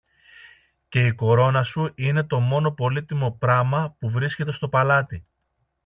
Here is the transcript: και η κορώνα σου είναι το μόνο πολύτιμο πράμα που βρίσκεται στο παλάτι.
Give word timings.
και 0.89 1.05
η 1.05 1.11
κορώνα 1.11 1.63
σου 1.63 1.91
είναι 1.95 2.23
το 2.23 2.39
μόνο 2.39 2.71
πολύτιμο 2.71 3.31
πράμα 3.31 3.95
που 3.99 4.09
βρίσκεται 4.09 4.51
στο 4.51 4.69
παλάτι. 4.69 5.25